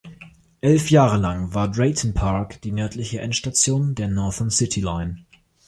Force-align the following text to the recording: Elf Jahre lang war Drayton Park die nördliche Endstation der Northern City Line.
Elf 0.63 0.89
Jahre 0.89 1.17
lang 1.17 1.53
war 1.53 1.69
Drayton 1.69 2.15
Park 2.15 2.59
die 2.63 2.71
nördliche 2.71 3.19
Endstation 3.21 3.93
der 3.93 4.07
Northern 4.07 4.49
City 4.49 4.81
Line. 4.81 5.23